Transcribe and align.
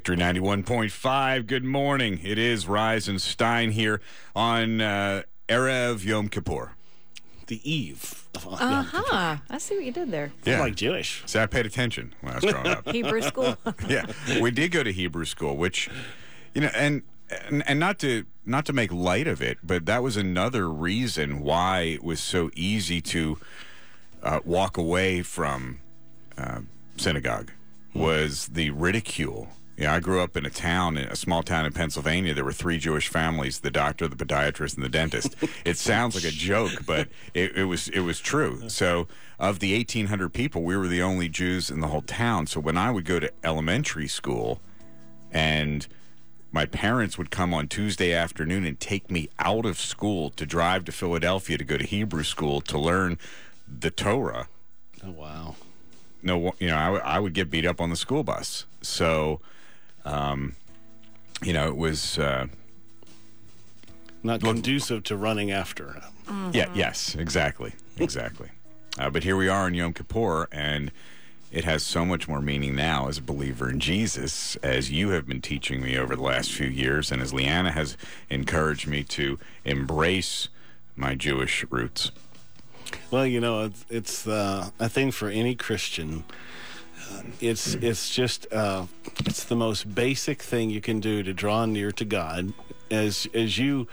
Victory 0.00 0.16
91.5. 0.16 1.46
Good 1.46 1.62
morning. 1.62 2.20
It 2.24 2.38
is 2.38 2.66
Rise 2.66 3.06
and 3.06 3.20
Stein 3.20 3.72
here 3.72 4.00
on 4.34 4.80
uh, 4.80 5.24
Erev 5.46 6.06
Yom 6.06 6.30
Kippur. 6.30 6.72
The 7.48 7.60
eve. 7.70 8.26
Uh, 8.34 8.56
Uh 8.58 8.82
huh. 8.82 9.36
I 9.50 9.58
see 9.58 9.74
what 9.76 9.84
you 9.84 9.92
did 9.92 10.10
there. 10.10 10.32
I'm 10.46 10.58
like 10.58 10.74
Jewish. 10.74 11.22
See, 11.26 11.38
I 11.38 11.44
paid 11.44 11.66
attention 11.66 12.14
when 12.22 12.32
I 12.32 12.36
was 12.36 12.44
growing 12.50 12.66
up. 12.68 12.88
Hebrew 12.90 13.20
school. 13.20 13.58
yeah, 13.90 14.06
we 14.40 14.50
did 14.50 14.72
go 14.72 14.82
to 14.82 14.90
Hebrew 14.90 15.26
school, 15.26 15.58
which, 15.58 15.90
you 16.54 16.62
know, 16.62 16.70
and, 16.74 17.02
and 17.50 17.62
and 17.68 17.78
not 17.78 17.98
to 17.98 18.24
not 18.46 18.64
to 18.64 18.72
make 18.72 18.90
light 18.90 19.26
of 19.28 19.42
it, 19.42 19.58
but 19.62 19.84
that 19.84 20.02
was 20.02 20.16
another 20.16 20.70
reason 20.70 21.40
why 21.40 21.80
it 21.82 22.02
was 22.02 22.20
so 22.20 22.48
easy 22.56 23.02
to 23.02 23.36
uh, 24.22 24.40
walk 24.46 24.78
away 24.78 25.20
from 25.20 25.80
uh, 26.38 26.60
synagogue 26.96 27.50
was 27.92 28.46
the 28.46 28.70
ridicule. 28.70 29.48
Yeah, 29.80 29.94
I 29.94 30.00
grew 30.00 30.20
up 30.20 30.36
in 30.36 30.44
a 30.44 30.50
town, 30.50 30.98
in 30.98 31.08
a 31.08 31.16
small 31.16 31.42
town 31.42 31.64
in 31.64 31.72
Pennsylvania. 31.72 32.34
There 32.34 32.44
were 32.44 32.52
three 32.52 32.76
Jewish 32.78 33.08
families: 33.08 33.60
the 33.60 33.70
doctor, 33.70 34.06
the 34.06 34.14
podiatrist, 34.16 34.74
and 34.76 34.84
the 34.84 34.90
dentist. 34.90 35.34
it 35.64 35.78
sounds 35.90 36.14
like 36.14 36.24
a 36.30 36.36
joke, 36.36 36.84
but 36.84 37.08
it, 37.32 37.56
it 37.56 37.64
was 37.64 37.88
it 37.88 38.00
was 38.00 38.20
true. 38.20 38.68
So, 38.68 39.08
of 39.38 39.58
the 39.60 39.72
eighteen 39.72 40.06
hundred 40.08 40.34
people, 40.34 40.62
we 40.62 40.76
were 40.76 40.86
the 40.86 41.00
only 41.02 41.28
Jews 41.30 41.70
in 41.70 41.80
the 41.80 41.86
whole 41.88 42.02
town. 42.02 42.46
So, 42.46 42.60
when 42.60 42.76
I 42.76 42.90
would 42.90 43.06
go 43.06 43.18
to 43.20 43.32
elementary 43.42 44.06
school, 44.06 44.60
and 45.32 45.86
my 46.52 46.66
parents 46.66 47.16
would 47.16 47.30
come 47.30 47.54
on 47.54 47.66
Tuesday 47.66 48.12
afternoon 48.12 48.66
and 48.66 48.78
take 48.78 49.10
me 49.10 49.30
out 49.38 49.64
of 49.64 49.78
school 49.78 50.28
to 50.30 50.44
drive 50.44 50.84
to 50.86 50.92
Philadelphia 50.92 51.56
to 51.56 51.64
go 51.64 51.78
to 51.78 51.86
Hebrew 51.86 52.24
school 52.24 52.60
to 52.62 52.76
learn 52.78 53.16
the 53.66 53.90
Torah 53.90 54.48
Oh, 55.04 55.12
wow. 55.12 55.54
no, 56.22 56.52
you 56.58 56.66
know, 56.68 56.76
I, 56.76 56.84
w- 56.86 57.02
I 57.04 57.20
would 57.20 57.34
get 57.34 57.50
beat 57.50 57.64
up 57.64 57.80
on 57.80 57.88
the 57.88 57.96
school 57.96 58.24
bus. 58.24 58.66
So, 58.82 59.40
um, 60.04 60.54
you 61.42 61.52
know, 61.52 61.68
it 61.68 61.76
was, 61.76 62.18
uh, 62.18 62.46
Not 64.22 64.40
conducive 64.40 65.04
to 65.04 65.16
running 65.16 65.50
after. 65.50 66.00
yeah, 66.52 66.70
yes, 66.74 67.14
exactly, 67.14 67.72
exactly. 67.98 68.48
uh, 68.98 69.10
but 69.10 69.24
here 69.24 69.36
we 69.36 69.48
are 69.48 69.68
in 69.68 69.74
Yom 69.74 69.92
Kippur, 69.92 70.48
and 70.52 70.90
it 71.50 71.64
has 71.64 71.82
so 71.82 72.04
much 72.04 72.28
more 72.28 72.40
meaning 72.40 72.76
now 72.76 73.08
as 73.08 73.18
a 73.18 73.22
believer 73.22 73.68
in 73.68 73.80
Jesus, 73.80 74.56
as 74.56 74.90
you 74.90 75.08
have 75.10 75.26
been 75.26 75.40
teaching 75.40 75.82
me 75.82 75.96
over 75.98 76.14
the 76.14 76.22
last 76.22 76.52
few 76.52 76.68
years, 76.68 77.10
and 77.10 77.20
as 77.20 77.32
Leanna 77.34 77.72
has 77.72 77.96
encouraged 78.28 78.86
me 78.86 79.02
to 79.04 79.38
embrace 79.64 80.48
my 80.94 81.14
Jewish 81.14 81.64
roots. 81.70 82.12
Well, 83.10 83.26
you 83.26 83.40
know, 83.40 83.64
it's, 83.64 83.84
it's 83.88 84.26
uh, 84.26 84.70
a 84.78 84.88
thing 84.88 85.10
for 85.10 85.28
any 85.28 85.54
Christian. 85.54 86.24
It's 87.40 87.74
it's 87.74 88.10
just 88.10 88.52
uh, 88.52 88.86
it's 89.24 89.44
the 89.44 89.56
most 89.56 89.94
basic 89.94 90.42
thing 90.42 90.70
you 90.70 90.80
can 90.80 91.00
do 91.00 91.22
to 91.22 91.32
draw 91.32 91.64
near 91.66 91.90
to 91.92 92.04
God 92.04 92.52
as 92.90 93.26
as 93.34 93.58
you 93.58 93.88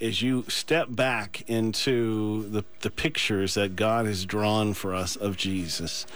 as 0.00 0.22
you 0.22 0.44
step 0.48 0.88
back 0.90 1.48
into 1.48 2.48
the 2.48 2.64
the 2.80 2.90
pictures 2.90 3.54
that 3.54 3.76
God 3.76 4.06
has 4.06 4.24
drawn 4.24 4.74
for 4.74 4.94
us 4.94 5.16
of 5.16 5.36
Jesus. 5.36 6.06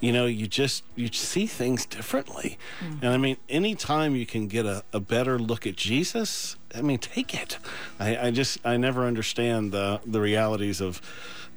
You 0.00 0.12
know, 0.12 0.26
you 0.26 0.46
just 0.46 0.84
you 0.94 1.08
see 1.12 1.46
things 1.46 1.84
differently, 1.84 2.56
and 3.02 3.06
I 3.06 3.16
mean, 3.16 3.36
anytime 3.48 4.14
you 4.14 4.26
can 4.26 4.46
get 4.46 4.64
a, 4.64 4.84
a 4.92 5.00
better 5.00 5.40
look 5.40 5.66
at 5.66 5.74
Jesus, 5.74 6.56
I 6.72 6.82
mean, 6.82 6.98
take 6.98 7.34
it. 7.34 7.58
I, 7.98 8.28
I 8.28 8.30
just 8.30 8.64
I 8.64 8.76
never 8.76 9.06
understand 9.06 9.72
the 9.72 10.00
the 10.06 10.20
realities 10.20 10.80
of 10.80 11.02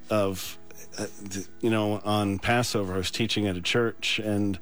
of 0.09 0.57
you 1.61 1.69
know 1.69 2.01
on 2.03 2.39
Passover 2.39 2.93
I 2.93 2.97
was 2.97 3.11
teaching 3.11 3.47
at 3.47 3.55
a 3.55 3.61
church 3.61 4.19
and 4.19 4.59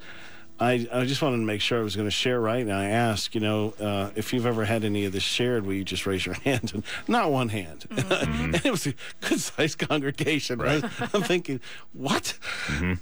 I, 0.61 0.85
I 0.91 1.05
just 1.05 1.21
wanted 1.21 1.37
to 1.37 1.43
make 1.43 1.61
sure 1.61 1.79
I 1.79 1.83
was 1.83 1.95
going 1.95 2.07
to 2.07 2.11
share 2.11 2.37
right? 2.41 2.61
And 2.61 2.73
I 2.73 2.89
asked 2.89 3.33
you 3.33 3.39
know 3.41 3.73
uh, 3.79 4.09
if 4.15 4.33
you've 4.33 4.45
ever 4.45 4.65
had 4.65 4.83
any 4.83 5.05
of 5.05 5.13
this 5.13 5.23
shared 5.23 5.65
will 5.65 5.73
you 5.73 5.85
just 5.85 6.05
raise 6.05 6.25
your 6.25 6.35
hand? 6.45 6.71
And 6.73 6.83
not 7.07 7.31
one 7.31 7.49
hand. 7.49 7.85
And 8.19 8.55
it 8.55 8.71
was 8.71 8.85
a 8.87 8.93
good 9.21 9.39
sized 9.39 9.77
congregation. 9.87 10.61
I 10.61 10.75
am 11.13 11.23
thinking 11.23 11.61
what? 11.93 12.37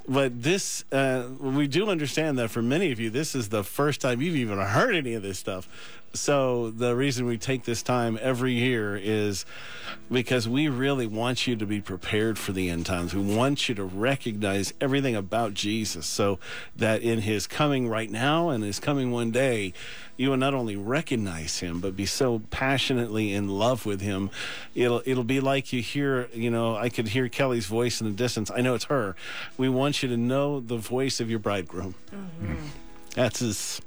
But 0.07 0.44
this 0.44 0.85
uh, 0.91 1.28
we 1.39 1.67
do 1.67 1.89
understand 1.89 2.38
that 2.38 2.49
for 2.49 2.61
many 2.61 2.91
of 2.91 2.99
you 2.99 3.09
this 3.09 3.34
is 3.34 3.49
the 3.49 3.63
first 3.63 4.01
time 4.01 4.22
you've 4.22 4.35
even 4.35 4.59
heard 4.59 4.95
any 4.95 5.13
of 5.13 5.23
this 5.23 5.39
stuff 5.39 5.67
so 6.13 6.72
the 6.72 6.95
reason 6.95 7.25
we 7.25 7.38
take 7.38 7.63
this 7.63 7.84
time 7.84 8.18
every 8.22 8.53
year 8.53 8.97
is 8.97 9.45
because 10.12 10.47
we 10.47 10.69
really 10.69 11.06
want 11.06 11.47
you 11.47 11.56
to 11.56 11.66
be 11.66 11.81
prepared 11.81 12.38
for 12.38 12.53
the 12.53 12.69
end 12.69 12.85
times. 12.85 13.13
We 13.13 13.35
want 13.35 13.68
you 13.68 13.75
to 13.75 13.84
recognize 13.84 14.73
everything 14.79 15.16
about 15.16 15.53
Jesus 15.53 16.07
so 16.07 16.40
that 16.75 17.01
in 17.01 17.19
his 17.19 17.46
coming 17.47 17.88
right 17.88 18.09
now 18.09 18.50
and 18.50 18.63
his 18.63 18.79
coming 18.79 19.12
one 19.12 19.31
day, 19.31 19.73
you 20.16 20.29
will 20.29 20.38
not 20.38 20.53
only 20.53 20.75
recognize 20.75 21.59
him 21.59 21.79
but 21.79 21.96
be 21.96 22.06
so 22.06 22.41
passionately 22.50 23.34
in 23.34 23.50
love 23.50 23.85
with 23.85 24.01
him. 24.01 24.29
It'll 24.73 25.01
it'll 25.06 25.23
be 25.23 25.40
like 25.40 25.72
you 25.73 25.81
hear, 25.81 26.29
you 26.34 26.50
know, 26.50 26.75
I 26.75 26.90
could 26.90 27.09
hear 27.09 27.29
Kelly's 27.29 27.67
voice 27.67 28.01
in 28.01 28.07
the 28.07 28.13
distance. 28.13 28.50
I 28.50 28.62
know 28.62 28.75
it's 28.75 28.85
her. 28.85 29.16
We 29.57 29.69
want 29.69 30.01
you 30.01 30.09
to 30.09 30.17
know 30.17 30.59
the 30.59 30.78
voice 30.78 31.19
of 31.19 31.29
your 31.29 31.40
bridegroom. 31.40 31.96
Mm-hmm. 32.12 32.56
That's 33.13 33.41
as 33.41 33.81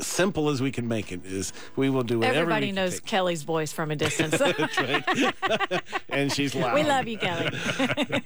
simple 0.00 0.48
as 0.48 0.60
we 0.62 0.70
can 0.70 0.86
make 0.88 1.10
it 1.12 1.24
is 1.24 1.52
we 1.76 1.90
will 1.90 2.02
do 2.02 2.18
whatever 2.18 2.38
Everybody 2.40 2.72
knows. 2.72 3.00
Kelly's 3.00 3.42
voice 3.42 3.72
from 3.72 3.90
a 3.90 3.96
distance. 4.04 4.40
and 6.08 6.32
she's 6.32 6.54
loud. 6.54 6.74
we 6.74 6.82
love 6.84 7.08
you, 7.08 7.18
Kelly. 7.18 7.50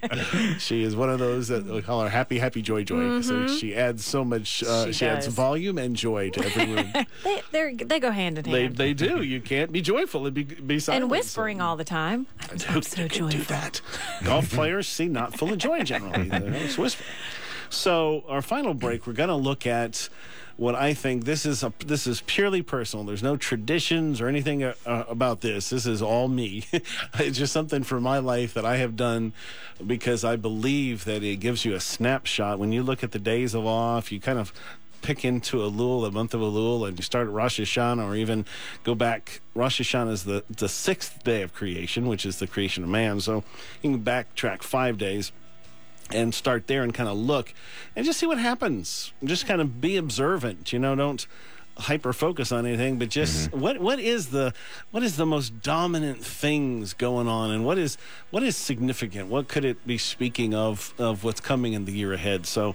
She 0.59 0.83
is 0.83 0.95
one 0.95 1.11
of 1.11 1.19
those 1.19 1.49
that 1.49 1.65
we 1.65 1.83
call 1.83 2.03
her 2.03 2.09
happy, 2.09 2.39
happy, 2.39 2.63
joy, 2.63 2.85
joy. 2.85 3.21
So 3.23 3.47
she 3.49 3.75
adds 3.75 4.05
so 4.05 4.25
much. 4.25 4.63
Uh, 4.63 4.73
Mm-hmm. 4.83 4.91
She 4.91 4.93
she 5.03 5.07
adds 5.07 5.27
volume 5.27 5.79
and 5.79 5.95
joy 5.97 6.31
to 6.31 6.45
every 6.45 6.75
room. 6.75 6.93
They 7.25 7.43
they're, 7.51 8.01
go 8.01 8.11
hand 8.11 8.39
in 8.39 8.45
hand. 8.45 8.77
they 8.77 8.95
do. 8.95 9.23
You 9.23 9.41
can't 9.41 9.71
be 9.73 9.81
joyful 9.81 10.27
and 10.27 10.35
be 10.35 10.45
be 10.45 10.79
silent. 10.79 11.03
and 11.05 11.11
whispering 11.11 11.61
all 11.61 11.77
the 11.77 11.85
time. 11.85 12.27
I'm, 12.41 12.59
I'm 12.69 12.83
so 12.83 13.09
joyful. 13.09 13.29
do 13.39 13.45
that. 13.45 13.81
Golf 14.25 14.51
players 14.51 14.89
seem 14.89 15.13
not 15.13 15.37
full 15.39 15.53
of 15.53 15.59
joy 15.59 15.83
generally. 15.83 16.29
They're 16.29 16.43
always 16.55 16.79
whispering. 16.79 17.09
So 17.71 18.25
our 18.29 18.43
final 18.43 18.75
break, 18.75 19.07
we're 19.07 19.13
going 19.15 19.29
to 19.31 19.35
look 19.35 19.67
at 19.67 20.09
what 20.57 20.75
I 20.75 20.95
think 20.95 21.25
this 21.25 21.47
is 21.47 21.63
a 21.63 21.73
this 21.85 22.07
is 22.07 22.23
purely 22.23 22.63
personal. 22.63 23.05
There's 23.05 23.23
no 23.23 23.37
traditions 23.37 24.21
or 24.21 24.29
anything 24.29 24.63
uh, 24.63 24.75
uh, 24.87 25.05
about 25.09 25.41
this. 25.41 25.71
This 25.71 25.87
is 25.87 26.03
all 26.03 26.29
me. 26.29 26.65
it's 26.73 27.39
just 27.39 27.53
something 27.53 27.83
for 27.83 28.01
my 28.01 28.19
life 28.19 28.55
that 28.55 28.65
I 28.65 28.77
have 28.77 28.97
done 28.97 29.33
because 29.87 30.25
I 30.25 30.37
believe 30.37 31.05
that 31.05 31.23
it 31.23 31.37
gives 31.37 31.65
you 31.65 31.75
a 31.75 31.81
snapshot 31.81 32.59
when 32.59 32.73
you 32.73 32.83
look 32.83 33.03
at 33.03 33.13
the 33.13 33.19
days 33.19 33.55
of 33.55 33.67
awe. 33.67 34.03
You 34.09 34.21
kind 34.21 34.39
of 34.39 34.53
pick 35.03 35.25
into 35.25 35.59
Elul, 35.59 36.03
the 36.03 36.13
month 36.13 36.33
of 36.33 36.41
Elul, 36.41 36.89
and 36.89 36.97
you 36.97 37.03
start 37.03 37.29
Rosh 37.29 37.61
Hashanah, 37.61 38.09
or 38.09 38.15
even 38.17 38.47
go 38.85 38.95
back. 38.95 39.41
Rosh 39.55 39.81
Hashanah 39.81 40.13
is 40.13 40.25
the, 40.25 40.45
the 40.49 40.69
sixth 40.69 41.23
day 41.25 41.43
of 41.43 41.53
creation, 41.53 42.07
which 42.07 42.25
is 42.25 42.39
the 42.39 42.47
creation 42.47 42.85
of 42.85 42.89
man. 42.89 43.21
So 43.21 43.45
you 43.83 43.91
can 43.91 44.03
backtrack 44.03 44.63
five 44.63 44.97
days 44.97 45.33
and 46.15 46.35
start 46.35 46.67
there 46.67 46.83
and 46.83 46.93
kind 46.95 47.09
of 47.09 47.17
look 47.17 47.53
and 47.97 48.05
just 48.05 48.19
see 48.19 48.27
what 48.27 48.39
happens. 48.39 49.13
Just 49.25 49.47
kind 49.47 49.61
of 49.61 49.81
be 49.81 49.97
observant, 49.97 50.73
you 50.73 50.79
know, 50.79 50.95
don't 50.95 51.27
hyper 51.79 52.13
focus 52.13 52.53
on 52.53 52.67
anything 52.67 52.99
but 52.99 53.09
just 53.09 53.51
mm-hmm. 53.51 53.61
what 53.61 53.79
what 53.79 53.99
is 53.99 54.29
the 54.29 54.53
what 54.91 55.03
is 55.03 55.17
the 55.17 55.25
most 55.25 55.63
dominant 55.63 56.23
things 56.23 56.93
going 56.93 57.27
on 57.27 57.51
and 57.51 57.65
what 57.65 57.79
is 57.79 57.97
what 58.31 58.43
is 58.43 58.57
significant? 58.57 59.29
What 59.29 59.49
could 59.49 59.65
it 59.65 59.87
be 59.87 59.99
speaking 59.99 60.55
of 60.55 60.93
of 60.99 61.25
what's 61.25 61.41
coming 61.41 61.73
in 61.73 61.85
the 61.87 61.93
year 61.93 62.13
ahead? 62.13 62.47
So 62.47 62.75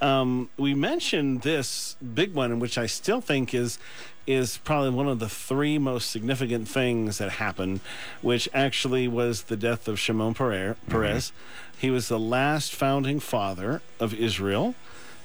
um, 0.00 0.48
we 0.56 0.74
mentioned 0.74 1.42
this 1.42 1.96
big 2.14 2.34
one, 2.34 2.58
which 2.58 2.78
I 2.78 2.86
still 2.86 3.20
think 3.20 3.54
is 3.54 3.78
is 4.26 4.58
probably 4.58 4.90
one 4.90 5.08
of 5.08 5.18
the 5.18 5.28
three 5.28 5.78
most 5.78 6.10
significant 6.10 6.68
things 6.68 7.18
that 7.18 7.32
happened, 7.32 7.80
which 8.22 8.48
actually 8.54 9.08
was 9.08 9.44
the 9.44 9.56
death 9.56 9.88
of 9.88 9.98
Shimon 9.98 10.34
Peres. 10.34 10.76
Perez. 10.88 11.32
He 11.78 11.90
was 11.90 12.08
the 12.08 12.18
last 12.18 12.74
founding 12.74 13.18
father 13.18 13.82
of 13.98 14.14
Israel. 14.14 14.74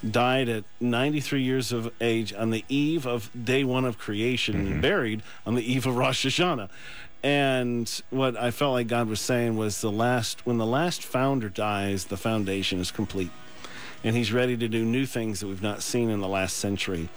Died 0.10 0.50
at 0.50 0.64
93 0.80 1.42
years 1.42 1.72
of 1.72 1.92
age 2.00 2.34
on 2.34 2.52
the 2.52 2.64
eve 2.70 3.06
of 3.06 3.30
day 3.46 3.64
one 3.64 3.86
of 3.86 3.98
creation, 3.98 4.56
and 4.68 4.82
buried 4.82 5.24
on 5.46 5.56
the 5.56 5.72
eve 5.72 5.86
of 5.86 5.98
Rosh 5.98 6.26
Hashanah. 6.26 6.70
And 7.24 8.02
what 8.12 8.38
I 8.38 8.52
felt 8.52 8.74
like 8.74 8.88
God 8.88 9.08
was 9.08 9.20
saying 9.20 9.58
was 9.58 9.82
the 9.82 9.92
last, 9.92 10.46
when 10.46 10.58
the 10.58 10.66
last 10.66 11.04
founder 11.04 11.50
dies, 11.50 12.06
the 12.06 12.18
foundation 12.18 12.80
is 12.80 12.92
complete 12.92 13.32
and 14.06 14.16
he's 14.16 14.32
ready 14.32 14.56
to 14.56 14.68
do 14.68 14.86
new 14.86 15.08
things 15.08 15.40
that 15.40 15.48
we've 15.48 15.64
not 15.64 15.82
seen 15.82 16.12
in 16.12 16.22
the 16.22 16.28
last 16.28 16.58
century. 16.58 17.10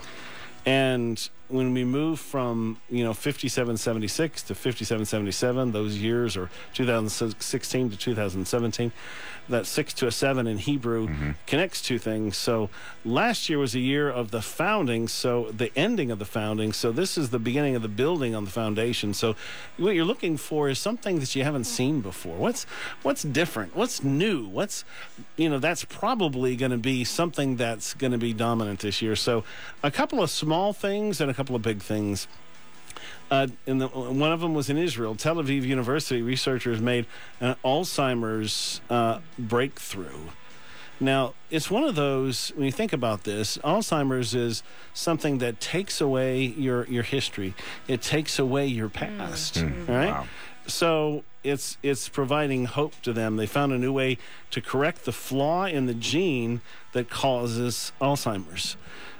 And 0.64 1.29
when 1.48 1.72
we 1.72 1.84
move 1.84 2.20
from 2.20 2.78
you 2.90 3.02
know 3.02 3.12
5776 3.14 4.42
to 4.42 4.54
5777 4.54 5.72
those 5.72 5.96
years 5.96 6.36
or 6.36 6.50
2016 6.74 7.90
to 7.90 7.96
2017 7.96 8.92
that 9.48 9.64
six 9.64 9.94
to 9.94 10.06
a 10.06 10.12
seven 10.12 10.46
in 10.46 10.58
hebrew 10.58 11.08
mm-hmm. 11.08 11.30
connects 11.46 11.80
two 11.80 11.98
things. 11.98 12.36
So 12.36 12.68
last 13.02 13.48
year 13.48 13.58
was 13.58 13.74
a 13.74 13.80
year 13.80 14.10
of 14.10 14.30
the 14.30 14.42
founding 14.42 15.08
so 15.08 15.50
the 15.50 15.72
ending 15.74 16.10
of 16.10 16.18
the 16.18 16.26
founding. 16.26 16.74
So 16.74 16.92
this 16.92 17.16
is 17.16 17.30
the 17.30 17.38
beginning 17.38 17.74
of 17.74 17.80
the 17.80 17.88
building 17.88 18.34
on 18.34 18.44
the 18.44 18.50
foundation. 18.50 19.14
So 19.14 19.36
what 19.78 19.94
you're 19.94 20.04
looking 20.04 20.36
for 20.36 20.68
is 20.68 20.78
something 20.78 21.18
that 21.20 21.34
you 21.34 21.44
haven't 21.44 21.64
seen 21.64 22.02
before. 22.02 22.36
What's 22.36 22.64
what's 23.02 23.22
different? 23.22 23.74
What's 23.74 24.04
new? 24.04 24.46
What's 24.46 24.84
you 25.36 25.48
know 25.48 25.58
that's 25.58 25.86
probably 25.86 26.54
going 26.54 26.72
to 26.72 26.76
be 26.76 27.04
something 27.04 27.56
that's 27.56 27.94
going 27.94 28.12
to 28.12 28.18
be 28.18 28.34
dominant 28.34 28.80
this 28.80 29.00
year. 29.00 29.16
So 29.16 29.44
a 29.82 29.90
couple 29.90 30.22
of 30.22 30.28
small 30.28 30.58
small 30.58 30.72
things 30.72 31.20
and 31.20 31.30
a 31.30 31.34
couple 31.38 31.56
of 31.56 31.62
big 31.62 31.81
things. 31.81 32.26
Uh, 33.31 33.46
and 33.67 33.81
the, 33.81 33.88
one 33.88 34.32
of 34.32 34.40
them 34.40 34.55
was 34.55 34.69
in 34.70 34.79
Israel. 34.79 35.14
Tel 35.14 35.37
Aviv 35.37 35.62
University 35.62 36.20
researchers 36.23 36.81
made 36.81 37.06
an 37.40 37.55
Alzheimer's 37.64 38.81
uh, 38.90 39.20
breakthrough. 39.38 40.31
Now, 41.00 41.35
it's 41.49 41.70
one 41.70 41.85
of 41.85 41.94
those, 41.94 42.49
when 42.56 42.67
you 42.67 42.73
think 42.73 42.93
about 42.93 43.23
this, 43.23 43.56
Alzheimer's 43.58 44.35
is 44.35 44.64
something 44.94 45.38
that 45.38 45.61
takes 45.61 46.00
away 46.00 46.43
your, 46.44 46.87
your 46.87 47.05
history, 47.05 47.55
it 47.87 48.02
takes 48.02 48.38
away 48.38 48.67
your 48.67 48.88
past, 48.88 49.62
right? 49.87 50.11
Wow. 50.11 50.26
So 50.67 51.23
it's 51.44 51.79
it's 51.82 52.08
providing 52.08 52.67
hope 52.67 53.00
to 53.02 53.12
them. 53.12 53.37
They 53.37 53.46
found 53.46 53.73
a 53.73 53.79
new 53.79 53.93
way 53.93 54.19
to 54.50 54.61
correct 54.61 55.05
the 55.05 55.12
flaw 55.12 55.64
in 55.67 55.87
the 55.87 55.94
gene 55.94 56.61
that 56.93 57.08
causes 57.08 57.93
Alzheimer's. 58.00 58.76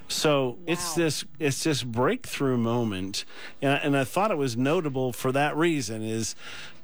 So 0.09 0.59
it's 0.67 0.95
this 0.95 1.25
it's 1.39 1.63
this 1.65 1.83
breakthrough 1.83 2.57
moment, 2.57 3.25
and 3.61 3.73
I, 3.73 3.77
and 3.77 3.97
I 3.97 4.05
thought 4.05 4.31
it 4.31 4.39
was 4.39 4.57
notable 4.57 5.13
for 5.13 5.33
that 5.33 5.55
reason. 5.57 6.03
Is 6.03 6.35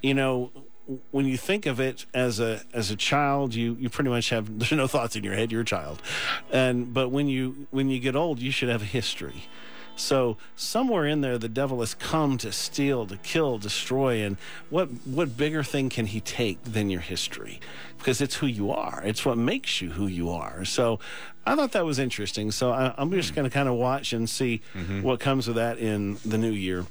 you 0.03 0.13
know 0.13 0.53
when 1.11 1.27
you 1.27 1.39
think 1.39 1.65
of 1.65 1.81
it 1.81 2.05
as 2.13 2.39
a 2.39 2.63
as 2.75 2.91
a 2.91 2.97
child, 2.97 3.55
you 3.55 3.77
you 3.81 3.89
pretty 3.89 4.11
much 4.11 4.29
have 4.29 4.59
there's 4.59 4.73
no 4.73 4.87
thoughts 4.87 5.17
in 5.17 5.25
your 5.25 5.35
head. 5.35 5.51
You're 5.51 5.63
a 5.63 5.67
child, 5.67 6.03
and 6.53 6.93
but 6.93 7.09
when 7.09 7.29
you 7.29 7.67
when 7.71 7.89
you 7.89 7.99
get 7.99 8.15
old, 8.15 8.41
you 8.41 8.51
should 8.51 8.69
have 8.69 8.83
a 8.83 8.87
history. 8.87 9.45
So 9.97 10.37
somewhere 10.57 11.07
in 11.07 11.21
there, 11.21 11.39
the 11.39 11.49
devil 11.49 11.81
has 11.81 11.95
come 11.95 12.37
to 12.39 12.53
steal, 12.53 13.07
to 13.07 13.17
kill, 13.19 13.59
destroy, 13.59 14.25
and 14.25 14.37
what 14.71 14.89
what 15.05 15.37
bigger 15.37 15.63
thing 15.63 15.89
can 15.89 16.07
he 16.07 16.21
take 16.21 16.63
than 16.65 16.91
your 16.91 17.01
history? 17.01 17.61
Because 17.99 18.21
it's 18.21 18.37
who 18.37 18.47
you 18.47 18.71
are. 18.71 19.03
It's 19.05 19.25
what 19.25 19.39
makes 19.39 19.81
you 19.81 19.91
who 19.91 20.07
you 20.07 20.31
are. 20.31 20.65
So 20.65 20.99
I 21.47 21.55
thought 21.55 21.73
that 21.73 21.85
was 21.85 21.99
interesting. 21.99 22.51
So 22.51 22.73
I, 22.73 22.95
I'm 22.97 23.11
just 23.13 23.31
hmm. 23.31 23.37
going 23.37 23.51
to 23.51 23.55
kind 23.55 23.69
of 23.69 23.75
watch 23.75 24.13
and 24.13 24.29
see 24.29 24.63
mm-hmm. 24.75 25.03
what 25.03 25.21
comes 25.21 25.49
of 25.49 25.55
that 25.55 25.79
in 25.79 26.19
the 26.25 26.39
new 26.39 26.53
year. 26.53 26.87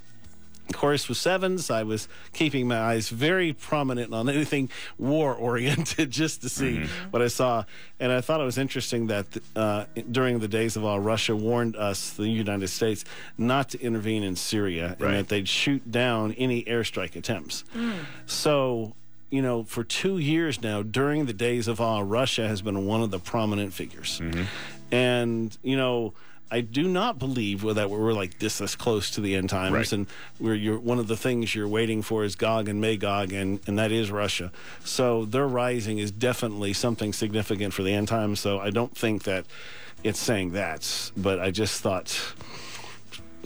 Of 0.70 0.78
course, 0.78 1.10
with 1.10 1.18
sevens, 1.18 1.70
I 1.70 1.84
was 1.84 2.08
keeping 2.32 2.68
my 2.68 2.80
eyes 2.80 3.10
very 3.10 3.52
prominent 3.54 4.14
on 4.14 4.30
anything 4.30 4.70
war 4.98 5.34
oriented 5.36 6.10
just 6.22 6.42
to 6.42 6.50
see 6.50 6.78
mm-hmm. 6.78 7.10
what 7.12 7.22
I 7.22 7.28
saw. 7.28 7.66
And 8.00 8.12
I 8.12 8.22
thought 8.22 8.40
it 8.40 8.46
was 8.46 8.58
interesting 8.58 9.08
that 9.08 9.26
uh, 9.56 9.86
during 10.10 10.40
the 10.40 10.48
days 10.48 10.76
of 10.76 10.86
awe, 10.86 10.96
Russia 10.96 11.36
warned 11.36 11.76
us, 11.76 12.12
the 12.12 12.30
United 12.30 12.70
States, 12.70 13.04
not 13.38 13.70
to 13.70 13.82
intervene 13.82 14.24
in 14.24 14.36
Syria 14.36 14.96
Right. 15.00 15.02
and 15.02 15.16
that 15.20 15.28
they'd 15.28 15.50
shoot 15.50 15.92
down 15.92 16.32
any 16.34 16.64
airstrike 16.64 17.16
attempts. 17.16 17.64
Mm. 17.76 18.06
So, 18.26 18.94
you 19.30 19.42
know, 19.42 19.64
for 19.64 19.84
two 19.84 20.18
years 20.18 20.62
now, 20.62 20.82
during 20.82 21.26
the 21.26 21.34
days 21.34 21.68
of 21.68 21.82
awe, 21.82 22.02
Russia 22.02 22.48
has 22.48 22.62
been 22.62 22.86
one 22.86 23.02
of 23.02 23.12
the 23.12 23.20
prominent 23.20 23.74
figures. 23.74 24.20
Mm-hmm. 24.22 24.44
And, 24.92 25.58
you 25.64 25.76
know, 25.76 26.14
I 26.54 26.62
do 26.62 26.88
not 26.88 27.18
believe 27.18 27.62
that 27.62 27.90
we're 27.90 28.14
like 28.14 28.38
this 28.40 28.60
this 28.60 28.76
close 28.76 29.10
to 29.12 29.22
the 29.22 29.34
end 29.36 29.50
times, 29.50 29.74
Right. 29.74 29.92
and 29.92 30.08
where 30.38 30.54
you're 30.54 30.78
one 30.78 31.00
of 31.00 31.08
the 31.08 31.18
things 31.18 31.56
you're 31.56 31.68
waiting 31.68 32.02
for 32.04 32.24
is 32.24 32.36
Gog 32.36 32.70
and 32.70 32.80
Magog, 32.80 33.34
and 33.34 33.60
and 33.68 33.80
that 33.80 33.92
is 33.92 34.12
Russia. 34.12 34.52
So 34.86 35.26
their 35.26 35.48
rising 35.48 35.98
is 35.98 36.12
definitely 36.12 36.74
something 36.74 37.12
significant 37.14 37.74
for 37.74 37.82
the 37.84 37.92
end 37.94 38.08
times. 38.08 38.40
So 38.40 38.60
I 38.60 38.70
don't 38.70 38.96
think 38.96 39.24
that 39.24 39.46
it's 40.04 40.20
saying 40.20 40.52
that, 40.54 41.12
but 41.18 41.40
I 41.40 41.50
just 41.50 41.82
thought 41.82 42.08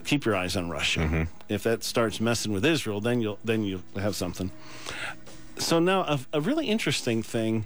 keep 0.04 0.26
your 0.26 0.36
eyes 0.36 0.56
on 0.56 0.70
Russia. 0.70 1.28
If 1.50 1.64
that 1.64 1.84
starts 1.84 2.20
messing 2.20 2.52
with 2.54 2.66
Israel, 2.66 3.00
then 3.02 3.22
you'll 3.22 3.40
then 3.46 3.64
you'll 3.64 3.84
have 3.96 4.16
something. 4.16 4.52
So 5.58 5.80
now 5.80 6.02
a, 6.02 6.20
a 6.34 6.42
really 6.42 6.68
interesting 6.68 7.24
thing. 7.24 7.66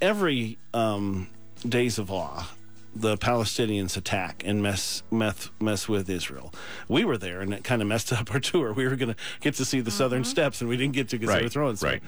Every 0.00 0.56
um, 0.72 1.28
days 1.68 1.98
of 1.98 2.10
awe, 2.10 2.48
the 2.94 3.16
Palestinians 3.16 3.96
attack 3.96 4.42
and 4.44 4.62
mess 4.62 5.02
mess 5.10 5.50
mess 5.60 5.88
with 5.88 6.10
Israel. 6.10 6.52
We 6.88 7.04
were 7.04 7.16
there, 7.18 7.40
and 7.40 7.54
it 7.54 7.62
kind 7.64 7.80
of 7.82 7.88
messed 7.88 8.12
up 8.18 8.32
our 8.32 8.40
tour. 8.40 8.72
We 8.72 8.86
were 8.88 8.96
going 8.96 9.10
to 9.14 9.16
get 9.40 9.54
to 9.56 9.64
see 9.64 9.80
the 9.80 9.90
southern 9.90 10.24
steps, 10.24 10.60
and 10.60 10.68
we 10.68 10.76
didn't 10.76 10.94
get 10.94 11.08
to 11.10 11.16
because 11.18 11.28
they 11.28 11.34
Right, 11.36 11.42
were 11.44 11.48
throwing 11.50 11.76
stuff. 11.76 11.90
right. 11.90 12.02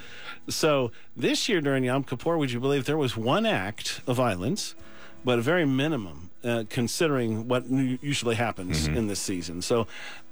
So 0.49 0.90
this 1.17 1.49
year 1.49 1.61
during 1.61 1.84
Yom 1.84 2.05
Kippur, 2.05 2.37
would 2.37 2.50
you 2.50 2.61
believe 2.61 2.84
there 2.84 2.96
was 2.99 3.17
one 3.17 3.46
act 3.46 4.00
of 4.06 4.17
violence, 4.17 4.75
but 5.25 5.38
a 5.38 5.43
very 5.43 5.64
minimum 5.64 6.31
uh, 6.43 6.64
considering 6.69 7.46
what 7.46 7.67
usually 7.69 8.34
happens 8.34 8.88
Mm-hmm. 8.88 8.96
in 8.96 9.06
this 9.06 9.20
season. 9.20 9.62
So 9.62 9.87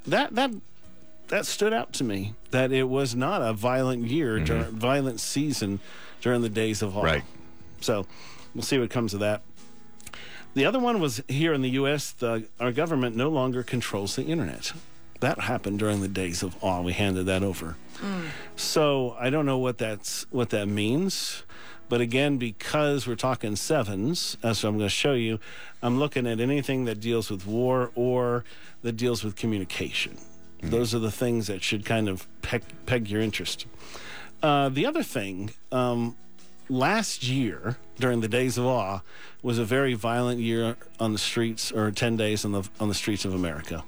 that 0.07 0.35
that 0.35 0.51
that 1.29 1.47
stood 1.47 1.73
out 1.73 1.93
to 1.93 2.03
me 2.05 2.35
that 2.51 2.73
it 2.73 2.89
was 2.89 3.15
not 3.15 3.41
a 3.41 3.53
violent 3.53 4.09
year, 4.09 4.41
dur- 4.41 4.65
violent 4.73 5.21
season 5.21 5.79
during 6.21 6.43
the 6.43 6.49
days 6.49 6.83
of 6.83 6.97
awe. 6.97 7.03
Mm-hmm. 7.03 7.07
Right. 7.07 7.25
So 7.81 8.05
we'll 8.53 8.65
see 8.65 8.79
what 8.81 8.91
comes 8.91 9.15
of 9.15 9.21
that. 9.21 9.43
The 10.55 10.65
other 10.65 10.79
one 10.79 11.01
was 11.01 11.23
here 11.29 11.53
in 11.53 11.63
the 11.63 11.71
U.S. 11.71 12.11
The, 12.11 12.47
our 12.59 12.73
government 12.73 13.17
no 13.17 13.29
longer 13.29 13.63
controls 13.63 14.17
the 14.17 14.25
internet. 14.25 14.73
That 15.21 15.41
happened 15.41 15.79
during 15.79 16.01
the 16.01 16.09
days 16.09 16.43
of 16.43 16.57
awe. 16.63 16.81
We 16.81 16.93
handed 16.93 17.27
that 17.27 17.43
over. 17.43 17.77
So 18.57 19.17
I 19.21 19.31
don't 19.31 19.45
know 19.45 19.59
what 19.59 19.79
that's 19.79 20.27
what 20.31 20.51
that 20.51 20.67
means, 20.67 21.43
but 21.91 22.01
again, 22.01 22.39
because 22.39 23.07
we're 23.07 23.17
talking 23.17 23.57
sevens, 23.57 24.39
as 24.43 24.65
I'm 24.65 24.79
going 24.79 24.87
to 24.87 24.89
show 24.89 25.13
you, 25.13 25.39
I'm 25.83 25.99
looking 25.99 26.27
at 26.27 26.41
anything 26.41 26.87
that 26.87 27.01
deals 27.01 27.31
with 27.31 27.47
war 27.47 27.91
or 27.95 28.45
that 28.83 28.93
deals 28.93 29.23
with 29.23 29.37
communication. 29.37 30.17
Those 30.63 30.95
are 30.95 30.99
the 30.99 31.11
things 31.11 31.47
that 31.49 31.63
should 31.63 31.85
kind 31.85 32.09
of 32.09 32.27
peg, 32.43 32.63
peg 32.87 33.09
your 33.09 33.21
interest. 33.21 33.67
Uh, 34.43 34.71
the 34.71 34.87
other 34.87 35.03
thing, 35.03 35.51
um, 35.73 36.17
last 36.71 37.23
year 37.27 37.77
during 37.99 38.21
the 38.21 38.29
days 38.29 38.57
of 38.57 38.65
awe 38.65 39.01
was 39.43 39.59
a 39.59 39.65
very 39.65 39.95
violent 39.95 40.41
year 40.41 40.77
on 40.99 41.13
the 41.13 41.19
streets, 41.19 41.71
or 41.73 41.91
ten 41.91 42.17
days 42.17 42.45
on 42.45 42.53
the 42.53 42.63
on 42.79 42.89
the 42.89 42.95
streets 42.95 43.25
of 43.25 43.35
America. 43.35 43.85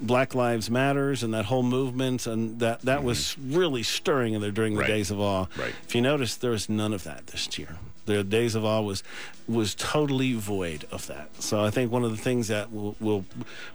Black 0.00 0.32
Lives 0.34 0.70
Matters 0.70 1.24
and 1.24 1.34
that 1.34 1.46
whole 1.46 1.64
movement, 1.64 2.26
and 2.26 2.60
that 2.60 2.82
that 2.82 3.02
was 3.02 3.36
really 3.38 3.82
stirring 3.82 4.34
in 4.34 4.40
there 4.40 4.52
during 4.52 4.74
the 4.74 4.82
Mm-hmm. 4.82 4.90
Right. 4.90 4.96
days 4.96 5.10
of 5.10 5.20
awe. 5.20 5.46
Right. 5.58 5.74
If 5.86 5.94
you 5.94 6.00
notice, 6.02 6.36
there 6.36 6.52
was 6.52 6.68
none 6.68 6.92
of 6.92 7.02
that 7.04 7.26
this 7.28 7.58
year. 7.58 7.76
The 8.06 8.22
days 8.24 8.54
of 8.54 8.64
awe 8.64 8.80
was 8.80 9.02
was 9.48 9.74
totally 9.74 10.34
void 10.34 10.86
of 10.92 11.06
that. 11.08 11.28
So 11.42 11.62
I 11.64 11.70
think 11.70 11.90
one 11.90 12.04
of 12.04 12.10
the 12.12 12.16
things 12.22 12.48
that 12.48 12.72
will 12.72 12.94
will 13.00 13.24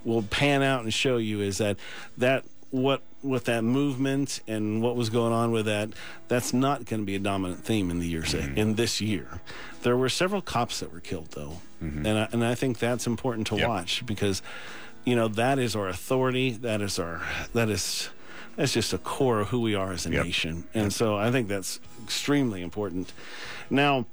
will 0.04 0.22
pan 0.22 0.62
out 0.62 0.82
and 0.82 0.92
show 0.94 1.18
you 1.18 1.40
is 1.42 1.58
that 1.58 1.76
that 2.16 2.44
what 2.74 3.02
with 3.22 3.44
that 3.44 3.62
movement 3.62 4.40
and 4.48 4.82
what 4.82 4.96
was 4.96 5.08
going 5.08 5.32
on 5.32 5.52
with 5.52 5.64
that, 5.66 5.88
that's 6.26 6.52
not 6.52 6.84
going 6.86 7.00
to 7.00 7.06
be 7.06 7.14
a 7.14 7.20
dominant 7.20 7.64
theme 7.64 7.88
in 7.88 8.00
the 8.00 8.06
years 8.06 8.34
mm-hmm. 8.34 8.58
in 8.58 8.74
this 8.74 9.00
year. 9.00 9.40
There 9.82 9.96
were 9.96 10.08
several 10.08 10.42
cops 10.42 10.80
that 10.80 10.92
were 10.92 10.98
killed 10.98 11.28
though, 11.30 11.60
mm-hmm. 11.80 12.04
and 12.04 12.18
I, 12.18 12.28
and 12.32 12.44
I 12.44 12.56
think 12.56 12.80
that's 12.80 13.06
important 13.06 13.46
to 13.48 13.56
Yep. 13.56 13.68
watch 13.68 14.04
because, 14.04 14.42
you 15.04 15.14
know, 15.14 15.28
that 15.28 15.60
is 15.60 15.76
our 15.76 15.88
authority. 15.88 16.50
That 16.50 16.82
is 16.82 16.98
our 16.98 17.22
that 17.52 17.70
is 17.70 18.10
that's 18.56 18.72
just 18.72 18.92
a 18.92 18.98
core 18.98 19.38
of 19.40 19.48
who 19.50 19.60
we 19.60 19.76
are 19.76 19.92
as 19.92 20.04
a 20.04 20.10
Yep. 20.10 20.24
nation, 20.24 20.64
and 20.74 20.92
so 20.92 21.16
I 21.16 21.30
think 21.30 21.46
that's 21.46 21.78
extremely 22.02 22.60
important. 22.60 23.12
Now. 23.70 24.06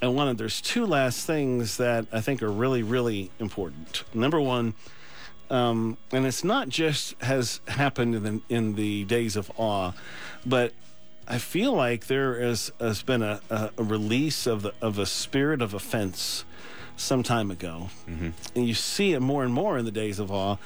I 0.00 0.08
wanted, 0.08 0.36
there's 0.36 0.60
two 0.60 0.84
last 0.84 1.28
things 1.28 1.76
that 1.76 2.06
I 2.12 2.20
think 2.20 2.42
are 2.42 2.50
really, 2.50 2.82
really 2.82 3.30
important. 3.38 4.02
Number 4.12 4.40
one, 4.40 4.74
um, 5.52 5.98
and 6.12 6.26
it's 6.26 6.42
not 6.42 6.68
just 6.68 7.20
has 7.22 7.60
happened 7.68 8.14
in 8.14 8.22
the, 8.22 8.40
in 8.48 8.74
the 8.74 9.04
days 9.04 9.36
of 9.36 9.50
awe, 9.56 9.92
but 10.46 10.72
I 11.28 11.38
feel 11.38 11.72
like 11.74 12.06
there 12.06 12.34
is, 12.36 12.72
has 12.80 13.02
been 13.02 13.22
a, 13.22 13.40
a, 13.50 13.70
a 13.78 13.82
release 13.82 14.46
of 14.46 14.62
the 14.62 14.72
of 14.80 14.98
a 14.98 15.06
spirit 15.06 15.62
of 15.62 15.74
offense 15.74 16.44
some 16.96 17.22
time 17.22 17.50
ago, 17.50 17.90
and 18.54 18.66
you 18.68 18.74
see 18.74 19.12
it 19.12 19.20
more 19.20 19.44
and 19.44 19.52
more 19.52 19.78
in 19.78 19.84
the 19.84 19.90
days 19.90 20.18
of 20.18 20.30
awe. 20.30 20.56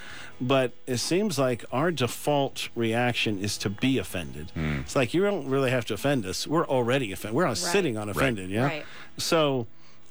But 0.40 0.72
it 0.86 0.98
seems 0.98 1.38
like 1.38 1.64
our 1.72 1.90
default 1.90 2.68
reaction 2.74 3.38
is 3.38 3.56
to 3.58 3.70
be 3.70 3.96
offended. 3.98 4.52
It's 4.54 4.94
like 4.94 5.14
you 5.14 5.22
don't 5.22 5.48
really 5.48 5.70
have 5.70 5.84
to 5.86 5.94
offend 5.94 6.26
us; 6.26 6.46
we're 6.46 6.66
already 6.66 7.10
offended. 7.12 7.34
We're 7.36 7.46
not 7.46 7.56
sitting 7.58 7.96
on 7.96 8.08
offended, 8.08 8.50
yeah. 8.50 8.64
Right. 8.66 8.84
So, 9.18 9.66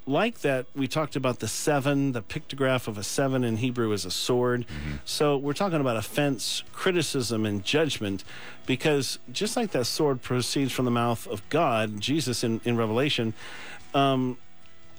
like 0.05 0.39
that, 0.41 0.67
we 0.75 0.87
talked 0.87 1.15
about 1.15 1.39
the 1.39 1.47
seven. 1.47 2.11
The 2.11 2.21
pictograph 2.21 2.87
of 2.87 2.97
a 2.97 3.03
seven 3.03 3.43
in 3.43 3.57
Hebrew 3.57 3.91
is 3.91 4.05
a 4.05 4.11
sword. 4.11 4.65
So, 5.03 5.37
we're 5.37 5.53
talking 5.53 5.81
about 5.81 5.97
offense, 5.97 6.63
criticism, 6.73 7.45
and 7.45 7.63
judgment 7.63 8.23
because 8.65 9.19
just 9.31 9.55
like 9.55 9.71
that 9.71 9.85
sword 9.85 10.21
proceeds 10.21 10.71
from 10.71 10.85
the 10.85 10.91
mouth 10.91 11.27
of 11.27 11.47
God, 11.49 11.99
Jesus 11.99 12.43
in, 12.43 12.61
in 12.65 12.77
Revelation, 12.77 13.33
um, 13.93 14.37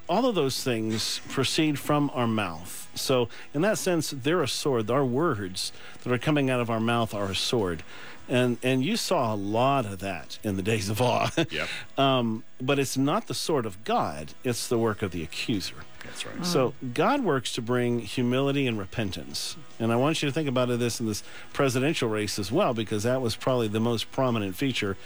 all 0.07 0.25
of 0.25 0.35
those 0.35 0.63
things 0.63 1.21
proceed 1.29 1.79
from 1.79 2.11
our 2.13 2.27
mouth. 2.27 2.89
So, 2.95 3.29
in 3.53 3.61
that 3.61 3.77
sense, 3.77 4.11
they're 4.11 4.41
a 4.41 4.47
sword. 4.47 4.89
Our 4.89 5.05
words 5.05 5.71
that 6.03 6.11
are 6.11 6.17
coming 6.17 6.49
out 6.49 6.59
of 6.59 6.69
our 6.69 6.79
mouth 6.79 7.13
are 7.13 7.25
a 7.25 7.35
sword. 7.35 7.83
And, 8.29 8.57
and 8.61 8.83
you 8.83 8.97
saw 8.97 9.33
a 9.33 9.37
lot 9.37 9.85
of 9.85 9.99
that 9.99 10.37
in 10.43 10.57
the 10.57 10.63
days 10.63 10.89
of 10.89 11.01
awe. 11.01 11.29
Yep. 11.49 11.69
Um, 11.97 12.43
but 12.61 12.77
it's 12.77 12.97
not 12.97 13.27
the 13.27 13.33
sword 13.33 13.65
of 13.65 13.83
God, 13.83 14.33
it's 14.43 14.67
the 14.67 14.77
work 14.77 15.01
of 15.01 15.11
the 15.11 15.23
accuser. 15.23 15.75
That's 16.03 16.25
right. 16.25 16.45
So 16.45 16.73
God 16.93 17.23
works 17.23 17.53
to 17.53 17.61
bring 17.61 17.99
humility 17.99 18.67
and 18.67 18.77
repentance. 18.77 19.55
And 19.79 19.91
I 19.91 19.95
want 19.95 20.21
you 20.21 20.29
to 20.29 20.33
think 20.33 20.47
about 20.47 20.67
this 20.79 20.99
in 20.99 21.05
this 21.05 21.23
presidential 21.53 22.09
race 22.09 22.39
as 22.39 22.51
well, 22.51 22.73
because 22.73 23.03
that 23.03 23.21
was 23.21 23.35
probably 23.35 23.67
the 23.67 23.79
most 23.79 24.11
prominent 24.11 24.55
feature. 24.55 24.97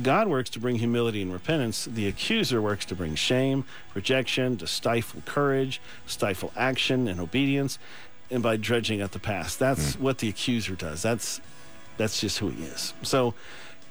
God 0.00 0.28
works 0.28 0.48
to 0.50 0.60
bring 0.60 0.76
humility 0.76 1.20
and 1.20 1.32
repentance. 1.32 1.84
The 1.84 2.08
accuser 2.08 2.62
works 2.62 2.84
to 2.86 2.94
bring 2.94 3.14
shame, 3.14 3.64
rejection, 3.94 4.56
to 4.58 4.66
stifle 4.66 5.22
courage, 5.26 5.80
stifle 6.06 6.52
action 6.56 7.08
and 7.08 7.20
obedience. 7.20 7.78
and 8.30 8.42
by 8.42 8.56
dredging 8.56 9.02
at 9.02 9.12
the 9.12 9.18
past. 9.18 9.58
That's 9.58 9.94
hmm. 9.94 10.02
what 10.02 10.18
the 10.18 10.28
accuser 10.28 10.74
does. 10.74 11.02
That's 11.02 11.40
that's 11.98 12.20
just 12.20 12.38
who 12.38 12.48
he 12.48 12.64
is. 12.64 12.94
So 13.02 13.34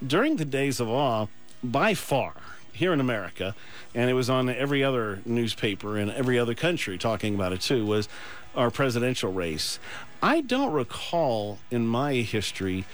during 0.05 0.37
the 0.37 0.45
days 0.45 0.79
of 0.79 0.89
awe, 0.89 1.27
by 1.63 1.93
far 1.93 2.33
here 2.73 2.91
in 2.93 2.99
America, 2.99 3.53
and 3.93 4.09
it 4.09 4.13
was 4.13 4.29
on 4.29 4.49
every 4.49 4.83
other 4.83 5.21
newspaper 5.25 5.97
in 5.97 6.09
every 6.09 6.39
other 6.39 6.55
country 6.55 6.97
talking 6.97 7.35
about 7.35 7.53
it 7.53 7.61
too, 7.61 7.85
was 7.85 8.09
our 8.55 8.71
presidential 8.71 9.31
race. 9.31 9.77
I 10.23 10.41
don't 10.41 10.71
recall 10.71 11.59
in 11.69 11.85
my 11.85 12.13
history 12.15 12.85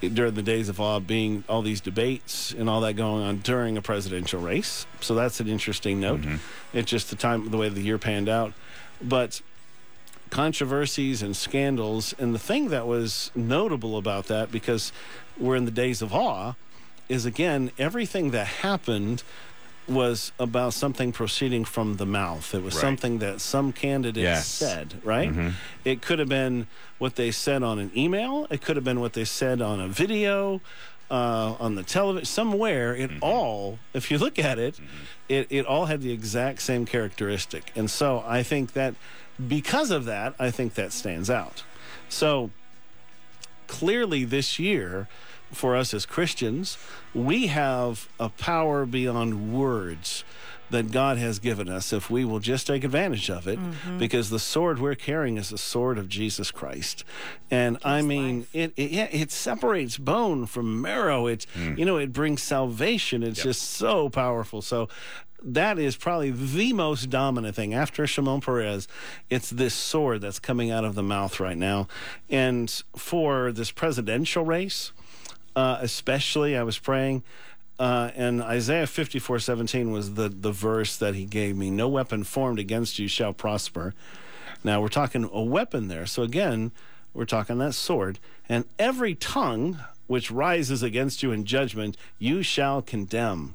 during 0.00 0.34
the 0.34 0.42
days 0.42 0.68
of 0.68 0.80
awe 0.80 0.98
being 0.98 1.44
all 1.48 1.62
these 1.62 1.80
debates 1.80 2.52
and 2.52 2.68
all 2.68 2.80
that 2.80 2.94
going 2.94 3.22
on 3.22 3.38
during 3.38 3.76
a 3.76 3.82
presidential 3.82 4.40
race. 4.40 4.86
So 5.00 5.14
that's 5.14 5.40
an 5.40 5.48
interesting 5.48 6.00
note. 6.00 6.20
Mm-hmm. 6.20 6.36
It's 6.78 6.90
just 6.90 7.10
the 7.10 7.16
time, 7.16 7.50
the 7.50 7.56
way 7.56 7.68
the 7.68 7.82
year 7.82 7.98
panned 7.98 8.28
out. 8.28 8.52
But 9.02 9.42
controversies 10.30 11.22
and 11.22 11.36
scandals. 11.36 12.14
And 12.18 12.34
the 12.34 12.38
thing 12.38 12.68
that 12.68 12.86
was 12.86 13.30
notable 13.34 13.96
about 13.96 14.26
that, 14.26 14.50
because 14.50 14.92
we're 15.36 15.56
in 15.56 15.64
the 15.64 15.70
days 15.70 16.00
of 16.00 16.14
awe, 16.14 16.54
is 17.08 17.26
again, 17.26 17.72
everything 17.78 18.30
that 18.30 18.46
happened 18.46 19.22
was 19.90 20.32
about 20.38 20.72
something 20.74 21.12
proceeding 21.12 21.64
from 21.64 21.96
the 21.96 22.06
mouth. 22.06 22.54
It 22.54 22.62
was 22.62 22.74
Right. 22.74 22.80
something 22.80 23.18
that 23.18 23.40
some 23.40 23.72
candidate 23.72 24.22
Yes. 24.22 24.46
said, 24.46 24.94
right? 25.04 25.30
Mm-hmm. 25.30 25.48
It 25.84 26.02
could 26.02 26.18
have 26.18 26.28
been 26.28 26.66
what 26.98 27.16
they 27.16 27.30
said 27.30 27.62
on 27.62 27.78
an 27.78 27.90
email, 27.96 28.46
it 28.50 28.62
could 28.62 28.76
have 28.76 28.84
been 28.84 29.00
what 29.00 29.12
they 29.14 29.24
said 29.24 29.60
on 29.60 29.80
a 29.80 29.88
video. 29.88 30.60
Uh, 31.10 31.56
on 31.58 31.74
the 31.74 31.82
television, 31.82 32.24
somewhere, 32.24 32.94
it 32.94 33.10
mm-hmm. 33.10 33.18
all, 33.20 33.80
if 33.92 34.12
you 34.12 34.16
look 34.16 34.38
at 34.38 34.60
it, 34.60 34.74
mm-hmm. 34.76 34.84
it, 35.28 35.48
it 35.50 35.66
all 35.66 35.86
had 35.86 36.02
the 36.02 36.12
exact 36.12 36.62
same 36.62 36.86
characteristic. 36.86 37.72
And 37.74 37.90
so 37.90 38.22
I 38.24 38.44
think 38.44 38.74
that 38.74 38.94
because 39.48 39.90
of 39.90 40.04
that, 40.04 40.36
I 40.38 40.52
think 40.52 40.74
that 40.74 40.92
stands 40.92 41.28
out. 41.28 41.64
So 42.08 42.50
clearly 43.66 44.24
this 44.24 44.60
year, 44.60 45.08
for 45.52 45.76
us 45.76 45.92
as 45.94 46.06
Christians, 46.06 46.78
we 47.14 47.48
have 47.48 48.08
a 48.18 48.28
power 48.28 48.86
beyond 48.86 49.52
words 49.52 50.24
that 50.70 50.92
God 50.92 51.18
has 51.18 51.38
given 51.38 51.68
us 51.68 51.92
if 51.92 52.10
we 52.10 52.24
will 52.24 52.38
just 52.38 52.66
take 52.66 52.84
advantage 52.84 53.28
of 53.28 53.46
it 53.46 53.58
mm-hmm. 53.58 53.98
because 53.98 54.30
the 54.30 54.38
sword 54.38 54.78
we're 54.78 54.94
carrying 54.94 55.36
is 55.36 55.50
the 55.50 55.58
sword 55.58 55.98
of 55.98 56.08
Jesus 56.08 56.50
Christ. 56.50 57.04
And 57.50 57.78
I 57.84 58.02
mean 58.02 58.46
it, 58.52 58.72
it 58.76 58.90
yeah, 58.90 59.08
it 59.10 59.30
separates 59.32 59.98
bone 59.98 60.46
from 60.46 60.80
marrow. 60.80 61.26
It 61.26 61.46
mm. 61.54 61.76
you 61.76 61.84
know 61.84 61.96
it 61.96 62.12
brings 62.12 62.42
salvation. 62.42 63.22
It's 63.22 63.42
just 63.42 63.62
so 63.62 64.08
powerful. 64.08 64.62
So 64.62 64.88
that 65.42 65.78
is 65.78 65.96
probably 65.96 66.30
the 66.30 66.72
most 66.72 67.10
dominant 67.10 67.56
thing 67.56 67.74
after 67.74 68.06
Shimon 68.06 68.40
Peres. 68.40 68.86
It's 69.28 69.50
this 69.50 69.74
sword 69.74 70.20
that's 70.20 70.38
coming 70.38 70.70
out 70.70 70.84
of 70.84 70.94
the 70.94 71.02
mouth 71.02 71.40
right 71.40 71.56
now. 71.56 71.88
And 72.28 72.70
for 72.94 73.50
this 73.50 73.70
presidential 73.70 74.44
race, 74.44 74.92
uh, 75.56 75.78
especially, 75.80 76.56
I 76.56 76.62
was 76.62 76.78
praying, 76.78 77.22
uh, 77.78 78.10
and 78.14 78.42
Isaiah 78.42 78.86
54 78.86 79.38
17 79.38 79.90
was 79.90 80.14
the, 80.14 80.28
the 80.28 80.52
verse 80.52 80.96
that 80.98 81.14
he 81.14 81.24
gave 81.24 81.56
me 81.56 81.70
No 81.70 81.88
weapon 81.88 82.24
formed 82.24 82.58
against 82.58 82.98
you 82.98 83.08
shall 83.08 83.32
prosper. 83.32 83.94
Now, 84.62 84.82
we're 84.82 84.88
talking 84.88 85.28
a 85.32 85.42
weapon 85.42 85.88
there. 85.88 86.04
So, 86.06 86.22
again, 86.22 86.72
we're 87.14 87.24
talking 87.24 87.58
that 87.58 87.74
sword. 87.74 88.18
And 88.48 88.66
every 88.78 89.14
tongue 89.14 89.78
which 90.06 90.30
rises 90.30 90.82
against 90.82 91.22
you 91.22 91.32
in 91.32 91.44
judgment, 91.44 91.96
you 92.18 92.42
shall 92.42 92.82
condemn. 92.82 93.54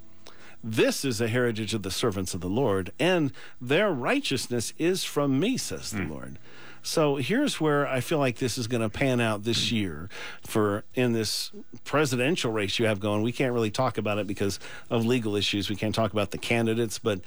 This 0.63 1.05
is 1.05 1.21
a 1.21 1.27
heritage 1.27 1.75
of 1.75 1.83
the 1.83 1.91
servants 1.91 2.33
of 2.33 2.41
the 2.41 2.49
Lord, 2.49 2.91
and 2.97 3.31
their 3.61 3.91
righteousness 3.91 4.73
is 4.79 5.03
from 5.03 5.39
me, 5.39 5.57
says 5.57 5.91
the 5.91 6.01
Lord. 6.03 6.39
So 6.85 7.15
here's 7.15 7.59
where 7.59 7.87
I 7.87 7.99
feel 7.99 8.19
like 8.19 8.37
this 8.37 8.59
is 8.59 8.67
going 8.67 8.83
to 8.83 8.89
pan 8.89 9.19
out 9.19 9.43
this 9.43 9.71
year 9.71 10.07
for 10.45 10.83
in 10.93 11.13
this 11.13 11.51
presidential 11.83 12.51
race 12.51 12.77
you 12.77 12.85
have 12.85 12.99
going. 12.99 13.23
We 13.23 13.31
can't 13.31 13.53
really 13.53 13.71
talk 13.71 13.97
about 13.97 14.19
it 14.19 14.27
because 14.27 14.59
of 14.91 15.03
legal 15.03 15.35
issues. 15.35 15.67
We 15.67 15.75
can't 15.75 15.95
talk 15.95 16.13
about 16.13 16.29
the 16.29 16.37
candidates, 16.37 16.99
but 16.99 17.21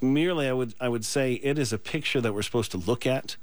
merely 0.00 0.48
I 0.48 0.54
would 0.54 0.74
I 0.80 0.88
would 0.88 1.04
say 1.04 1.34
it 1.34 1.58
is 1.58 1.74
a 1.74 1.78
picture 1.78 2.22
that 2.22 2.32
we're 2.32 2.40
supposed 2.40 2.70
to 2.70 2.78
look 2.78 3.06
at, 3.06 3.36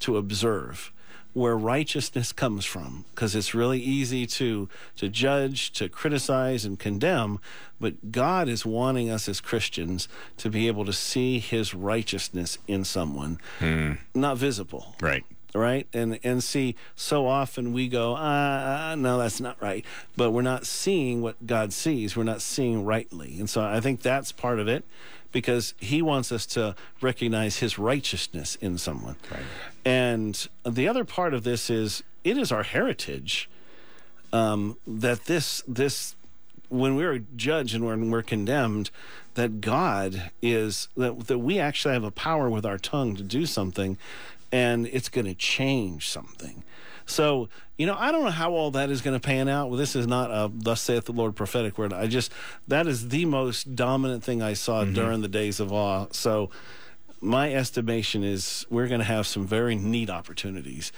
to 0.00 0.18
observe 0.18 0.92
where 1.38 1.56
righteousness 1.56 2.32
comes 2.32 2.64
from 2.64 3.04
because 3.14 3.34
it's 3.34 3.54
really 3.54 3.80
easy 3.80 4.26
to 4.26 4.68
to 4.96 5.08
judge 5.08 5.70
to 5.72 5.88
criticize 5.88 6.64
and 6.64 6.78
condemn 6.78 7.38
but 7.80 8.10
God 8.10 8.48
is 8.48 8.66
wanting 8.66 9.08
us 9.10 9.28
as 9.28 9.40
Christians 9.40 10.08
to 10.38 10.50
be 10.50 10.66
able 10.66 10.84
to 10.84 10.92
see 10.92 11.38
his 11.38 11.74
righteousness 11.74 12.58
in 12.66 12.84
someone 12.84 13.38
not 14.14 14.36
visible. 14.36 14.96
Right. 15.00 15.24
right? 15.54 15.86
And 15.92 16.18
and 16.24 16.42
see 16.42 16.74
so 16.96 17.26
often 17.26 17.72
we 17.72 17.88
go 17.88 18.14
ah 18.18 18.94
no 18.98 19.18
that's 19.18 19.40
not 19.40 19.60
right. 19.62 19.84
But 20.16 20.32
we're 20.32 20.42
not 20.42 20.66
seeing 20.66 21.22
what 21.22 21.46
god 21.46 21.72
sees. 21.72 22.16
We're 22.16 22.24
not 22.24 22.42
seeing 22.42 22.84
rightly. 22.84 23.38
And 23.38 23.48
so 23.48 23.62
i 23.62 23.80
think 23.80 24.02
that's 24.02 24.32
part 24.32 24.58
of 24.58 24.68
it 24.68 24.84
because 25.32 25.74
he 25.78 26.00
wants 26.02 26.32
us 26.32 26.46
to 26.46 26.74
recognize 27.00 27.58
his 27.58 27.78
righteousness 27.78 28.56
in 28.60 28.78
someone 28.78 29.16
Right. 29.30 29.42
and 29.84 30.48
the 30.64 30.88
other 30.88 31.04
part 31.04 31.34
of 31.34 31.44
this 31.44 31.70
is 31.70 32.02
it 32.24 32.36
is 32.38 32.50
our 32.52 32.62
heritage 32.62 33.48
um, 34.32 34.76
that 34.86 35.24
this 35.24 35.62
this 35.66 36.14
when 36.68 36.96
we're 36.96 37.20
judged 37.34 37.74
and 37.74 37.86
when 37.86 38.10
we're 38.10 38.22
condemned, 38.22 38.90
that 39.34 39.62
God 39.62 40.30
is 40.42 40.88
that 40.98 41.26
that 41.28 41.38
we 41.38 41.58
actually 41.58 41.94
have 41.94 42.04
a 42.04 42.10
power 42.10 42.50
with 42.50 42.66
our 42.66 42.76
tongue 42.76 43.16
to 43.16 43.22
do 43.22 43.46
something, 43.46 43.96
and 44.52 44.86
it's 44.88 45.08
going 45.08 45.24
to 45.24 45.34
change 45.34 46.08
something. 46.10 46.62
So 47.08 47.48
you 47.76 47.86
know, 47.86 47.96
I 47.96 48.10
don't 48.10 48.24
know 48.24 48.30
how 48.30 48.52
all 48.52 48.72
that 48.72 48.90
is 48.90 49.02
going 49.02 49.18
to 49.18 49.24
pan 49.24 49.48
out. 49.48 49.70
Well, 49.70 49.78
this 49.78 49.94
is 49.94 50.06
not 50.06 50.30
a 50.30 50.50
"Thus 50.52 50.80
saith 50.80 51.04
the 51.04 51.12
Lord" 51.12 51.36
prophetic 51.36 51.78
word. 51.78 51.92
I 51.92 52.06
just 52.06 52.32
that 52.66 52.86
is 52.86 53.08
the 53.08 53.24
most 53.24 53.74
dominant 53.74 54.24
thing 54.24 54.42
I 54.42 54.54
saw 54.54 54.84
during 54.84 55.22
the 55.22 55.28
days 55.28 55.60
of 55.60 55.72
awe. 55.72 56.06
So 56.10 56.50
my 57.20 57.52
estimation 57.52 58.24
is 58.24 58.66
we're 58.70 58.88
going 58.88 59.00
to 59.00 59.06
have 59.06 59.26
some 59.26 59.46
very 59.46 59.74
neat 59.74 60.10
opportunities 60.10 60.92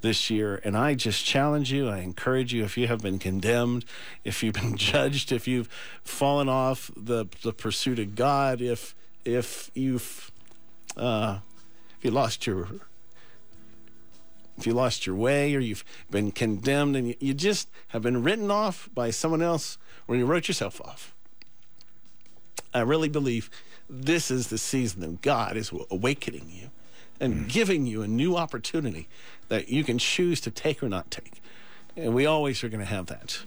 this 0.00 0.28
year. 0.30 0.60
And 0.64 0.76
I 0.76 0.94
just 0.94 1.24
challenge 1.24 1.72
you, 1.72 1.88
I 1.88 1.98
encourage 1.98 2.52
you, 2.52 2.62
if 2.62 2.76
you 2.76 2.86
have 2.88 3.00
been 3.00 3.18
condemned, 3.18 3.84
if 4.22 4.42
you've 4.42 4.54
been 4.54 4.76
judged, 4.92 5.32
if 5.32 5.48
you've 5.48 5.68
fallen 6.04 6.48
off 6.48 6.90
the, 6.96 7.26
the 7.42 7.52
pursuit 7.52 7.98
of 7.98 8.14
God, 8.14 8.60
if 8.60 8.94
if 9.24 9.70
you've 9.74 10.30
uh, 10.96 11.38
if 11.98 12.04
you 12.04 12.10
lost 12.10 12.46
your 12.46 12.68
if 14.56 14.66
you 14.66 14.72
lost 14.72 15.06
your 15.06 15.16
way 15.16 15.54
or 15.54 15.60
you've 15.60 15.84
been 16.10 16.30
condemned 16.30 16.96
and 16.96 17.08
you, 17.08 17.14
you 17.20 17.34
just 17.34 17.68
have 17.88 18.02
been 18.02 18.22
written 18.22 18.50
off 18.50 18.88
by 18.94 19.10
someone 19.10 19.42
else 19.42 19.78
or 20.06 20.16
you 20.16 20.26
wrote 20.26 20.48
yourself 20.48 20.80
off. 20.80 21.14
I 22.72 22.80
really 22.80 23.08
believe 23.08 23.50
this 23.88 24.30
is 24.30 24.48
the 24.48 24.58
season 24.58 25.00
that 25.00 25.22
God 25.22 25.56
is 25.56 25.72
awakening 25.90 26.50
you 26.50 26.70
and 27.20 27.34
mm. 27.34 27.48
giving 27.48 27.86
you 27.86 28.02
a 28.02 28.08
new 28.08 28.36
opportunity 28.36 29.08
that 29.48 29.68
you 29.68 29.84
can 29.84 29.98
choose 29.98 30.40
to 30.42 30.50
take 30.50 30.82
or 30.82 30.88
not 30.88 31.10
take. 31.10 31.40
And 31.96 32.14
we 32.14 32.26
always 32.26 32.64
are 32.64 32.68
going 32.68 32.80
to 32.80 32.86
have 32.86 33.06
that. 33.06 33.44